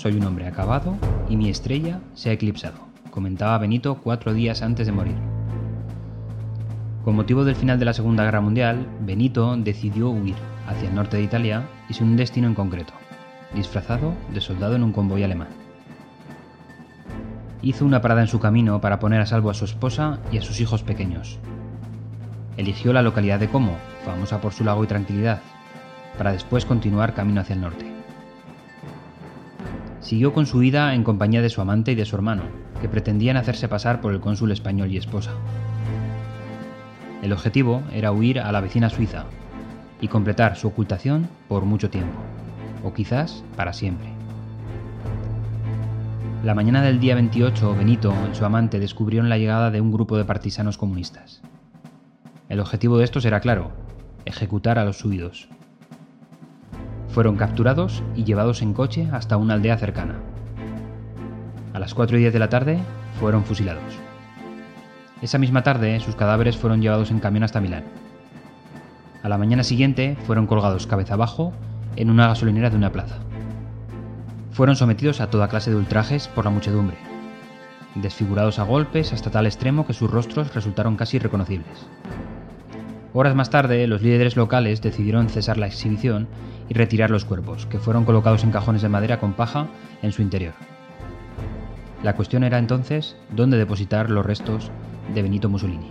soy 0.00 0.16
un 0.16 0.24
hombre 0.24 0.46
acabado 0.46 0.96
y 1.28 1.36
mi 1.36 1.50
estrella 1.50 2.00
se 2.14 2.30
ha 2.30 2.32
eclipsado, 2.32 2.78
comentaba 3.10 3.58
Benito 3.58 3.96
cuatro 3.96 4.32
días 4.32 4.62
antes 4.62 4.86
de 4.86 4.92
morir. 4.92 5.16
Con 7.04 7.16
motivo 7.16 7.44
del 7.44 7.54
final 7.54 7.78
de 7.78 7.84
la 7.84 7.92
Segunda 7.92 8.24
Guerra 8.24 8.40
Mundial, 8.40 8.86
Benito 9.00 9.54
decidió 9.58 10.08
huir 10.08 10.36
hacia 10.66 10.88
el 10.88 10.94
norte 10.94 11.18
de 11.18 11.24
Italia 11.24 11.68
y 11.90 11.92
sin 11.92 12.08
un 12.08 12.16
destino 12.16 12.48
en 12.48 12.54
concreto, 12.54 12.94
disfrazado 13.54 14.14
de 14.32 14.40
soldado 14.40 14.74
en 14.74 14.84
un 14.84 14.92
convoy 14.92 15.22
alemán. 15.22 15.48
Hizo 17.60 17.84
una 17.84 18.00
parada 18.00 18.22
en 18.22 18.28
su 18.28 18.40
camino 18.40 18.80
para 18.80 19.00
poner 19.00 19.20
a 19.20 19.26
salvo 19.26 19.50
a 19.50 19.54
su 19.54 19.66
esposa 19.66 20.18
y 20.32 20.38
a 20.38 20.42
sus 20.42 20.62
hijos 20.62 20.82
pequeños. 20.82 21.38
Eligió 22.56 22.94
la 22.94 23.02
localidad 23.02 23.38
de 23.38 23.50
Como, 23.50 23.76
famosa 24.06 24.40
por 24.40 24.54
su 24.54 24.64
lago 24.64 24.82
y 24.82 24.86
tranquilidad, 24.86 25.42
para 26.16 26.32
después 26.32 26.64
continuar 26.64 27.12
camino 27.12 27.42
hacia 27.42 27.54
el 27.54 27.60
norte. 27.60 27.99
Siguió 30.10 30.32
con 30.32 30.44
su 30.44 30.58
vida 30.58 30.92
en 30.96 31.04
compañía 31.04 31.40
de 31.40 31.50
su 31.50 31.60
amante 31.60 31.92
y 31.92 31.94
de 31.94 32.04
su 32.04 32.16
hermano, 32.16 32.42
que 32.80 32.88
pretendían 32.88 33.36
hacerse 33.36 33.68
pasar 33.68 34.00
por 34.00 34.12
el 34.12 34.18
cónsul 34.18 34.50
español 34.50 34.90
y 34.90 34.96
esposa. 34.96 35.30
El 37.22 37.32
objetivo 37.32 37.84
era 37.92 38.10
huir 38.10 38.40
a 38.40 38.50
la 38.50 38.60
vecina 38.60 38.90
Suiza 38.90 39.26
y 40.00 40.08
completar 40.08 40.56
su 40.56 40.66
ocultación 40.66 41.28
por 41.46 41.64
mucho 41.64 41.90
tiempo, 41.90 42.18
o 42.82 42.92
quizás 42.92 43.44
para 43.54 43.72
siempre. 43.72 44.08
La 46.42 46.56
mañana 46.56 46.82
del 46.82 46.98
día 46.98 47.14
28, 47.14 47.76
Benito 47.76 48.12
y 48.32 48.34
su 48.34 48.44
amante 48.44 48.80
descubrieron 48.80 49.28
la 49.28 49.38
llegada 49.38 49.70
de 49.70 49.80
un 49.80 49.92
grupo 49.92 50.18
de 50.18 50.24
partisanos 50.24 50.76
comunistas. 50.76 51.40
El 52.48 52.58
objetivo 52.58 52.98
de 52.98 53.04
estos 53.04 53.24
era 53.26 53.38
claro, 53.38 53.70
ejecutar 54.24 54.80
a 54.80 54.84
los 54.84 55.04
huidos. 55.04 55.48
Fueron 57.12 57.36
capturados 57.36 58.02
y 58.14 58.24
llevados 58.24 58.62
en 58.62 58.72
coche 58.72 59.08
hasta 59.12 59.36
una 59.36 59.54
aldea 59.54 59.76
cercana. 59.76 60.16
A 61.72 61.78
las 61.78 61.94
4 61.94 62.16
y 62.16 62.20
10 62.20 62.32
de 62.32 62.38
la 62.38 62.48
tarde 62.48 62.78
fueron 63.18 63.44
fusilados. 63.44 63.82
Esa 65.22 65.38
misma 65.38 65.62
tarde 65.62 66.00
sus 66.00 66.16
cadáveres 66.16 66.56
fueron 66.56 66.80
llevados 66.80 67.10
en 67.10 67.18
camión 67.18 67.44
hasta 67.44 67.60
Milán. 67.60 67.84
A 69.22 69.28
la 69.28 69.38
mañana 69.38 69.64
siguiente 69.64 70.16
fueron 70.26 70.46
colgados 70.46 70.86
cabeza 70.86 71.14
abajo 71.14 71.52
en 71.96 72.10
una 72.10 72.28
gasolinera 72.28 72.70
de 72.70 72.76
una 72.76 72.92
plaza. 72.92 73.16
Fueron 74.52 74.76
sometidos 74.76 75.20
a 75.20 75.30
toda 75.30 75.48
clase 75.48 75.70
de 75.70 75.76
ultrajes 75.76 76.28
por 76.28 76.44
la 76.44 76.50
muchedumbre, 76.50 76.96
desfigurados 77.96 78.58
a 78.58 78.64
golpes 78.64 79.12
hasta 79.12 79.30
tal 79.30 79.46
extremo 79.46 79.86
que 79.86 79.94
sus 79.94 80.10
rostros 80.10 80.54
resultaron 80.54 80.96
casi 80.96 81.16
irreconocibles. 81.16 81.86
Horas 83.12 83.34
más 83.34 83.50
tarde, 83.50 83.88
los 83.88 84.02
líderes 84.02 84.36
locales 84.36 84.82
decidieron 84.82 85.28
cesar 85.28 85.58
la 85.58 85.66
exhibición 85.66 86.28
y 86.68 86.74
retirar 86.74 87.10
los 87.10 87.24
cuerpos, 87.24 87.66
que 87.66 87.80
fueron 87.80 88.04
colocados 88.04 88.44
en 88.44 88.52
cajones 88.52 88.82
de 88.82 88.88
madera 88.88 89.18
con 89.18 89.32
paja 89.32 89.66
en 90.02 90.12
su 90.12 90.22
interior. 90.22 90.54
La 92.04 92.14
cuestión 92.14 92.44
era 92.44 92.58
entonces 92.58 93.16
dónde 93.34 93.58
depositar 93.58 94.10
los 94.10 94.24
restos 94.24 94.70
de 95.12 95.22
Benito 95.22 95.48
Mussolini. 95.48 95.90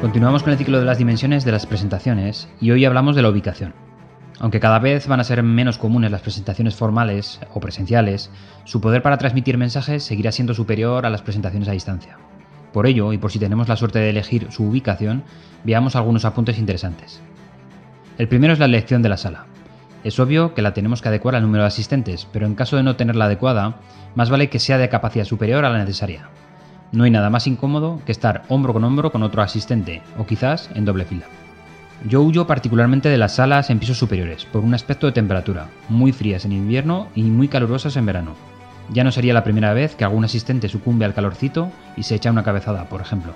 Continuamos 0.00 0.42
con 0.42 0.52
el 0.52 0.58
ciclo 0.58 0.80
de 0.80 0.86
las 0.86 0.98
dimensiones 0.98 1.44
de 1.44 1.52
las 1.52 1.66
presentaciones 1.66 2.48
y 2.60 2.72
hoy 2.72 2.84
hablamos 2.84 3.14
de 3.14 3.22
la 3.22 3.28
ubicación. 3.28 3.89
Aunque 4.40 4.58
cada 4.58 4.78
vez 4.78 5.06
van 5.06 5.20
a 5.20 5.24
ser 5.24 5.42
menos 5.42 5.76
comunes 5.76 6.10
las 6.10 6.22
presentaciones 6.22 6.74
formales 6.74 7.38
o 7.52 7.60
presenciales, 7.60 8.30
su 8.64 8.80
poder 8.80 9.02
para 9.02 9.18
transmitir 9.18 9.58
mensajes 9.58 10.02
seguirá 10.02 10.32
siendo 10.32 10.54
superior 10.54 11.04
a 11.04 11.10
las 11.10 11.20
presentaciones 11.20 11.68
a 11.68 11.72
distancia. 11.72 12.16
Por 12.72 12.86
ello, 12.86 13.12
y 13.12 13.18
por 13.18 13.30
si 13.30 13.38
tenemos 13.38 13.68
la 13.68 13.76
suerte 13.76 13.98
de 13.98 14.08
elegir 14.08 14.50
su 14.50 14.64
ubicación, 14.64 15.24
veamos 15.62 15.94
algunos 15.94 16.24
apuntes 16.24 16.58
interesantes. 16.58 17.20
El 18.16 18.28
primero 18.28 18.54
es 18.54 18.58
la 18.58 18.64
elección 18.64 19.02
de 19.02 19.10
la 19.10 19.18
sala. 19.18 19.44
Es 20.04 20.18
obvio 20.18 20.54
que 20.54 20.62
la 20.62 20.72
tenemos 20.72 21.02
que 21.02 21.08
adecuar 21.08 21.34
al 21.34 21.42
número 21.42 21.64
de 21.64 21.68
asistentes, 21.68 22.26
pero 22.32 22.46
en 22.46 22.54
caso 22.54 22.76
de 22.76 22.82
no 22.82 22.96
tenerla 22.96 23.26
adecuada, 23.26 23.76
más 24.14 24.30
vale 24.30 24.48
que 24.48 24.58
sea 24.58 24.78
de 24.78 24.88
capacidad 24.88 25.26
superior 25.26 25.66
a 25.66 25.70
la 25.70 25.78
necesaria. 25.78 26.30
No 26.92 27.04
hay 27.04 27.10
nada 27.10 27.28
más 27.28 27.46
incómodo 27.46 28.00
que 28.06 28.12
estar 28.12 28.44
hombro 28.48 28.72
con 28.72 28.84
hombro 28.84 29.12
con 29.12 29.22
otro 29.22 29.42
asistente, 29.42 30.00
o 30.16 30.24
quizás 30.24 30.70
en 30.74 30.86
doble 30.86 31.04
fila. 31.04 31.26
Yo 32.06 32.22
huyo 32.22 32.46
particularmente 32.46 33.10
de 33.10 33.18
las 33.18 33.34
salas 33.34 33.68
en 33.68 33.78
pisos 33.78 33.98
superiores, 33.98 34.46
por 34.46 34.64
un 34.64 34.72
aspecto 34.72 35.06
de 35.06 35.12
temperatura, 35.12 35.68
muy 35.90 36.12
frías 36.12 36.46
en 36.46 36.52
invierno 36.52 37.08
y 37.14 37.24
muy 37.24 37.46
calurosas 37.46 37.96
en 37.96 38.06
verano. 38.06 38.36
Ya 38.88 39.04
no 39.04 39.12
sería 39.12 39.34
la 39.34 39.44
primera 39.44 39.74
vez 39.74 39.94
que 39.94 40.04
algún 40.04 40.24
asistente 40.24 40.70
sucumbe 40.70 41.04
al 41.04 41.12
calorcito 41.12 41.70
y 41.96 42.04
se 42.04 42.14
echa 42.14 42.30
una 42.30 42.42
cabezada, 42.42 42.84
por 42.84 43.02
ejemplo. 43.02 43.34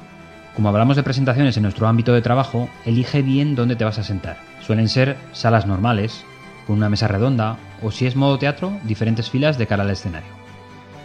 Como 0.56 0.70
hablamos 0.70 0.96
de 0.96 1.02
presentaciones 1.02 1.56
en 1.56 1.64
nuestro 1.64 1.86
ámbito 1.88 2.14
de 2.14 2.22
trabajo, 2.22 2.70
elige 2.86 3.20
bien 3.20 3.54
dónde 3.54 3.76
te 3.76 3.84
vas 3.84 3.98
a 3.98 4.04
sentar. 4.04 4.38
Suelen 4.62 4.88
ser 4.88 5.16
salas 5.32 5.66
normales, 5.66 6.24
con 6.66 6.76
una 6.76 6.88
mesa 6.88 7.06
redonda, 7.06 7.58
o 7.82 7.90
si 7.90 8.06
es 8.06 8.16
modo 8.16 8.38
teatro, 8.38 8.72
diferentes 8.84 9.28
filas 9.28 9.58
de 9.58 9.66
cara 9.66 9.82
al 9.82 9.90
escenario. 9.90 10.30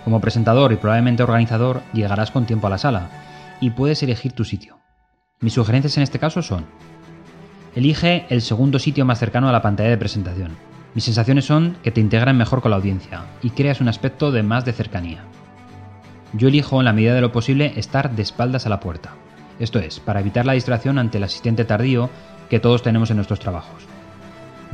Como 0.05 0.21
presentador 0.21 0.71
y 0.71 0.77
probablemente 0.77 1.23
organizador, 1.23 1.81
llegarás 1.93 2.31
con 2.31 2.45
tiempo 2.45 2.67
a 2.67 2.69
la 2.69 2.77
sala, 2.77 3.09
y 3.59 3.71
puedes 3.71 4.01
elegir 4.01 4.31
tu 4.31 4.45
sitio. 4.45 4.77
Mis 5.41 5.53
sugerencias 5.53 5.97
en 5.97 6.03
este 6.03 6.19
caso 6.19 6.41
son 6.41 6.65
Elige 7.79 8.25
el 8.27 8.41
segundo 8.41 8.77
sitio 8.77 9.05
más 9.05 9.19
cercano 9.19 9.47
a 9.47 9.53
la 9.53 9.61
pantalla 9.61 9.89
de 9.89 9.97
presentación. 9.97 10.57
Mis 10.95 11.05
sensaciones 11.05 11.45
son 11.45 11.77
que 11.81 11.91
te 11.91 12.01
integran 12.01 12.35
mejor 12.35 12.61
con 12.61 12.71
la 12.71 12.75
audiencia 12.75 13.23
y 13.41 13.51
creas 13.51 13.79
un 13.79 13.87
aspecto 13.87 14.33
de 14.33 14.43
más 14.43 14.65
de 14.65 14.73
cercanía. 14.73 15.23
Yo 16.33 16.49
elijo 16.49 16.79
en 16.79 16.83
la 16.83 16.91
medida 16.91 17.13
de 17.13 17.21
lo 17.21 17.31
posible 17.31 17.71
estar 17.77 18.13
de 18.13 18.21
espaldas 18.21 18.65
a 18.65 18.69
la 18.69 18.81
puerta. 18.81 19.13
Esto 19.61 19.79
es, 19.79 20.01
para 20.01 20.19
evitar 20.19 20.45
la 20.45 20.51
distracción 20.51 20.97
ante 20.97 21.19
el 21.19 21.23
asistente 21.23 21.63
tardío 21.63 22.09
que 22.49 22.59
todos 22.59 22.83
tenemos 22.83 23.11
en 23.11 23.15
nuestros 23.15 23.39
trabajos. 23.39 23.87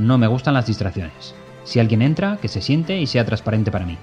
No 0.00 0.18
me 0.18 0.26
gustan 0.26 0.54
las 0.54 0.66
distracciones. 0.66 1.36
Si 1.62 1.78
alguien 1.78 2.02
entra, 2.02 2.38
que 2.42 2.48
se 2.48 2.60
siente 2.60 3.00
y 3.00 3.06
sea 3.06 3.24
transparente 3.24 3.70
para 3.70 3.86
mí. 3.86 3.98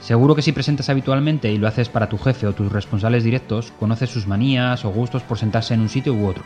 Seguro 0.00 0.34
que 0.34 0.40
si 0.40 0.52
presentas 0.52 0.88
habitualmente 0.88 1.52
y 1.52 1.58
lo 1.58 1.68
haces 1.68 1.90
para 1.90 2.08
tu 2.08 2.16
jefe 2.16 2.46
o 2.46 2.54
tus 2.54 2.72
responsables 2.72 3.24
directos, 3.24 3.74
conoces 3.78 4.08
sus 4.08 4.26
manías 4.26 4.86
o 4.86 4.88
gustos 4.88 5.22
por 5.22 5.36
sentarse 5.36 5.74
en 5.74 5.80
un 5.80 5.90
sitio 5.90 6.14
u 6.14 6.26
otro 6.26 6.44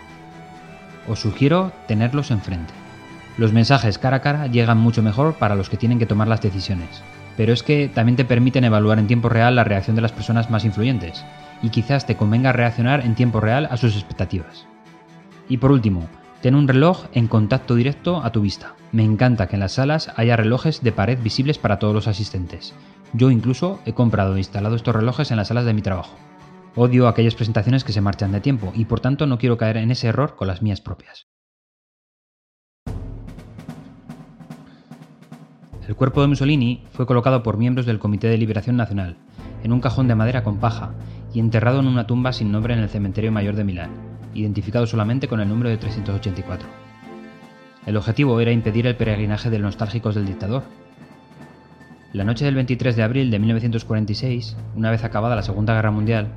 os 1.09 1.21
sugiero 1.21 1.73
tenerlos 1.87 2.31
enfrente. 2.31 2.73
Los 3.37 3.53
mensajes 3.53 3.99
cara 3.99 4.19
a 4.19 4.21
cara 4.21 4.47
llegan 4.47 4.79
mucho 4.79 5.03
mejor 5.03 5.35
para 5.35 5.57
los 5.57 5.69
que 5.69 5.77
tienen 5.77 5.99
que 5.99 6.07
tomar 6.07 6.29
las 6.29 6.41
decisiones, 6.41 7.03
pero 7.37 7.53
es 7.53 7.63
que 7.63 7.89
también 7.89 8.17
te 8.17 8.25
permiten 8.25 8.65
evaluar 8.65 8.99
en 8.99 9.07
tiempo 9.07 9.29
real 9.29 9.57
la 9.57 9.65
reacción 9.65 9.97
de 9.97 10.03
las 10.03 10.13
personas 10.13 10.51
más 10.51 10.65
influyentes, 10.65 11.25
y 11.63 11.71
quizás 11.71 12.07
te 12.07 12.17
convenga 12.17 12.53
reaccionar 12.53 13.05
en 13.05 13.15
tiempo 13.15 13.41
real 13.41 13.67
a 13.71 13.77
sus 13.77 13.95
expectativas. 13.95 14.67
Y 15.49 15.57
por 15.57 15.73
último, 15.73 16.09
ten 16.43 16.55
un 16.55 16.69
reloj 16.69 17.07
en 17.13 17.27
contacto 17.27 17.75
directo 17.75 18.23
a 18.23 18.31
tu 18.31 18.43
vista. 18.43 18.75
Me 18.93 19.03
encanta 19.03 19.49
que 19.49 19.57
en 19.57 19.61
las 19.61 19.73
salas 19.73 20.13
haya 20.17 20.37
relojes 20.37 20.83
de 20.83 20.93
pared 20.93 21.19
visibles 21.21 21.59
para 21.59 21.79
todos 21.79 21.95
los 21.95 22.07
asistentes. 22.07 22.75
Yo 23.13 23.31
incluso 23.31 23.81
he 23.87 23.93
comprado 23.93 24.37
e 24.37 24.39
instalado 24.39 24.77
estos 24.77 24.95
relojes 24.95 25.31
en 25.31 25.39
las 25.39 25.49
salas 25.49 25.65
de 25.65 25.75
mi 25.75 25.83
trabajo. 25.83 26.15
Odio 26.77 27.07
aquellas 27.07 27.37
presentaciones 27.37 27.85
que 27.85 27.93
se 27.93 28.01
marchan 28.01 28.33
de 28.33 28.41
tiempo 28.41 28.73
y 28.75 28.85
por 28.85 28.99
tanto 28.99 29.27
no 29.27 29.39
quiero 29.39 29.57
caer 29.57 29.77
en 29.77 29.93
ese 29.93 30.09
error 30.09 30.35
con 30.35 30.49
las 30.49 30.61
mías 30.61 30.81
propias. 30.81 31.29
El 35.87 35.95
cuerpo 35.95 36.21
de 36.23 36.29
Mussolini 36.29 36.83
fue 36.91 37.07
colocado 37.07 37.43
por 37.43 37.59
miembros 37.59 37.87
del 37.87 38.01
Comité 38.01 38.29
de 38.29 38.39
Liberación 38.39 38.77
Nacional, 38.77 39.19
en 39.63 39.73
un 39.73 39.81
cajón 39.81 40.09
de 40.09 40.17
madera 40.17 40.43
con 40.43 40.59
paja 40.59 40.95
y 41.33 41.39
enterrado 41.39 41.79
en 41.79 41.87
una 41.87 42.07
tumba 42.07 42.33
sin 42.33 42.51
nombre 42.51 42.75
en 42.75 42.81
el 42.81 42.89
Cementerio 42.89 43.31
Mayor 43.31 43.55
de 43.55 43.65
Milán, 43.65 43.91
identificado 44.35 44.87
solamente 44.87 45.29
con 45.29 45.41
el 45.41 45.49
número 45.49 45.69
de 45.69 45.77
384. 45.77 46.67
El 47.87 47.97
objetivo 47.97 48.41
era 48.41 48.51
impedir 48.51 48.87
el 48.87 48.97
peregrinaje 48.97 49.51
de 49.51 49.59
los 49.59 49.67
nostálgicos 49.67 50.15
del 50.15 50.27
dictador. 50.27 50.65
La 52.13 52.25
noche 52.25 52.47
del 52.47 52.55
23 52.55 52.97
de 52.97 53.03
abril 53.03 53.31
de 53.31 53.39
1946, 53.39 54.57
una 54.75 54.91
vez 54.91 55.05
acabada 55.05 55.37
la 55.37 55.43
Segunda 55.43 55.75
Guerra 55.75 55.91
Mundial, 55.91 56.33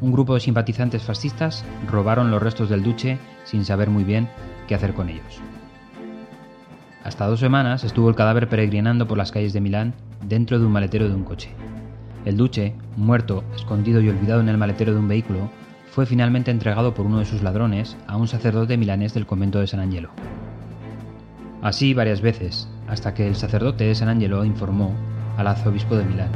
un 0.00 0.12
grupo 0.12 0.34
de 0.34 0.40
simpatizantes 0.40 1.02
fascistas 1.02 1.64
robaron 1.90 2.30
los 2.30 2.42
restos 2.42 2.68
del 2.68 2.82
duce 2.82 3.18
sin 3.44 3.64
saber 3.64 3.90
muy 3.90 4.04
bien 4.04 4.28
qué 4.68 4.74
hacer 4.74 4.94
con 4.94 5.08
ellos. 5.08 5.40
Hasta 7.04 7.26
dos 7.26 7.40
semanas 7.40 7.84
estuvo 7.84 8.08
el 8.08 8.16
cadáver 8.16 8.48
peregrinando 8.48 9.06
por 9.06 9.16
las 9.16 9.32
calles 9.32 9.52
de 9.52 9.60
Milán 9.60 9.94
dentro 10.26 10.58
de 10.58 10.66
un 10.66 10.72
maletero 10.72 11.08
de 11.08 11.14
un 11.14 11.24
coche. 11.24 11.50
El 12.24 12.36
duce, 12.36 12.74
muerto, 12.96 13.44
escondido 13.54 14.00
y 14.00 14.08
olvidado 14.08 14.40
en 14.40 14.48
el 14.48 14.58
maletero 14.58 14.92
de 14.92 14.98
un 14.98 15.08
vehículo, 15.08 15.48
fue 15.92 16.04
finalmente 16.04 16.50
entregado 16.50 16.92
por 16.92 17.06
uno 17.06 17.20
de 17.20 17.24
sus 17.24 17.42
ladrones 17.42 17.96
a 18.06 18.16
un 18.16 18.26
sacerdote 18.26 18.76
milanés 18.76 19.14
del 19.14 19.26
convento 19.26 19.60
de 19.60 19.68
San 19.68 19.80
Angelo. 19.80 20.10
Así 21.62 21.94
varias 21.94 22.20
veces, 22.20 22.68
hasta 22.88 23.14
que 23.14 23.26
el 23.26 23.36
sacerdote 23.36 23.84
de 23.84 23.94
San 23.94 24.08
Angelo 24.08 24.44
informó 24.44 24.92
al 25.38 25.46
arzobispo 25.46 25.96
de 25.96 26.04
Milán 26.04 26.30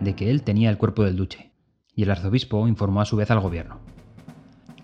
de 0.00 0.14
que 0.14 0.30
él 0.30 0.42
tenía 0.42 0.70
el 0.70 0.78
cuerpo 0.78 1.04
del 1.04 1.16
duce 1.16 1.47
y 1.98 2.04
el 2.04 2.12
arzobispo 2.12 2.68
informó 2.68 3.00
a 3.00 3.04
su 3.04 3.16
vez 3.16 3.28
al 3.32 3.40
gobierno. 3.40 3.78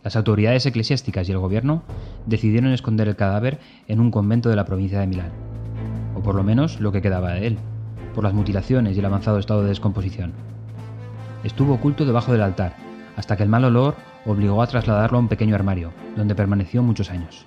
Las 0.03 0.17
autoridades 0.17 0.67
eclesiásticas 0.67 1.29
y 1.29 1.33
el 1.33 1.39
gobierno 1.39 1.85
decidieron 2.27 2.73
esconder 2.73 3.07
el 3.07 3.15
cadáver 3.15 3.61
en 3.87 4.01
un 4.01 4.11
convento 4.11 4.49
de 4.49 4.57
la 4.57 4.65
provincia 4.65 4.99
de 4.99 5.07
Milán, 5.07 5.31
o 6.17 6.23
por 6.25 6.35
lo 6.35 6.43
menos 6.43 6.81
lo 6.81 6.91
que 6.91 7.03
quedaba 7.03 7.35
de 7.35 7.47
él, 7.47 7.59
por 8.17 8.25
las 8.25 8.35
mutilaciones 8.35 8.97
y 8.97 8.99
el 8.99 9.05
avanzado 9.05 9.39
estado 9.39 9.63
de 9.63 9.69
descomposición. 9.69 10.33
Estuvo 11.45 11.75
oculto 11.75 12.05
debajo 12.05 12.33
del 12.33 12.43
altar, 12.43 12.75
hasta 13.17 13.37
que 13.37 13.45
el 13.45 13.49
mal 13.49 13.65
olor 13.65 13.95
obligó 14.27 14.61
a 14.61 14.67
trasladarlo 14.67 15.19
a 15.19 15.21
un 15.21 15.29
pequeño 15.29 15.55
armario, 15.55 15.93
donde 16.17 16.35
permaneció 16.35 16.83
muchos 16.83 17.13
años. 17.13 17.47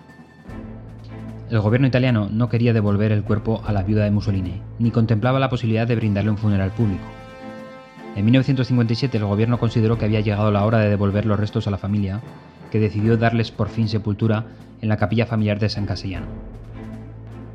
El 1.49 1.59
gobierno 1.59 1.87
italiano 1.87 2.29
no 2.31 2.47
quería 2.47 2.71
devolver 2.71 3.11
el 3.11 3.25
cuerpo 3.25 3.61
a 3.65 3.73
la 3.73 3.83
viuda 3.83 4.05
de 4.05 4.11
Mussolini, 4.11 4.61
ni 4.79 4.91
contemplaba 4.91 5.41
la 5.41 5.49
posibilidad 5.49 5.85
de 5.85 5.97
brindarle 5.97 6.31
un 6.31 6.37
funeral 6.37 6.71
público. 6.71 7.16
En 8.17 8.25
1957 8.25 9.15
el 9.15 9.25
gobierno 9.25 9.59
consideró 9.59 9.99
que 9.99 10.05
había 10.05 10.21
llegado 10.21 10.49
la 10.49 10.65
hora 10.65 10.79
de 10.79 10.89
devolver 10.89 11.27
los 11.27 11.39
restos 11.39 11.67
a 11.67 11.71
la 11.71 11.77
familia, 11.77 12.19
que 12.71 12.79
decidió 12.79 13.15
darles 13.15 13.51
por 13.51 13.69
fin 13.69 13.87
sepultura 13.87 14.43
en 14.81 14.89
la 14.89 14.97
capilla 14.97 15.27
familiar 15.27 15.59
de 15.59 15.69
San 15.69 15.85
Casellano. 15.85 16.25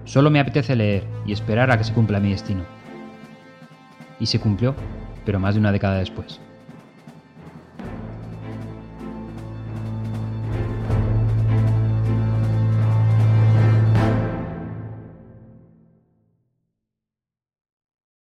Solo 0.04 0.30
me 0.30 0.38
apetece 0.38 0.76
leer 0.76 1.02
y 1.26 1.32
esperar 1.32 1.72
a 1.72 1.78
que 1.78 1.82
se 1.82 1.92
cumpla 1.92 2.20
mi 2.20 2.30
destino. 2.30 2.62
Y 4.20 4.26
se 4.26 4.38
cumplió, 4.38 4.76
pero 5.26 5.40
más 5.40 5.54
de 5.54 5.60
una 5.60 5.72
década 5.72 5.98
después. 5.98 6.40